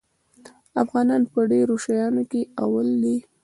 افغانان 0.83 1.21
په 1.31 1.39
ډېرو 1.51 1.75
شیانو 1.83 2.23
کې 2.31 2.41
اول 2.63 2.87
دي. 3.03 3.17